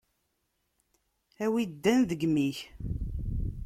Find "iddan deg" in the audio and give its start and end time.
1.63-2.21